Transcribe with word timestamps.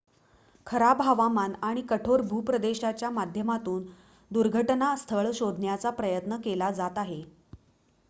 खराब 0.67 1.01
हवामान 1.01 1.53
आणि 1.63 1.81
कठोर 1.89 2.21
भूप्रदेशाच्या 2.21 3.09
माध्यमातून 3.11 3.83
दुर्घटना 4.31 4.95
स्थळ 4.97 5.31
शोधण्याचा 5.33 5.89
प्रयत्न 5.91 6.37
केला 6.43 6.71
जात 6.71 6.97
आहे 6.97 7.23